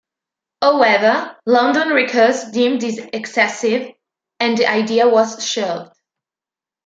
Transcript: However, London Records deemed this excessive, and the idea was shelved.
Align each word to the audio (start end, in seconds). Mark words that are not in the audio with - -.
However, 0.63 1.37
London 1.45 1.89
Records 1.89 2.49
deemed 2.49 2.81
this 2.81 2.97
excessive, 3.13 3.91
and 4.39 4.57
the 4.57 4.65
idea 4.65 5.07
was 5.07 5.45
shelved. 5.45 5.95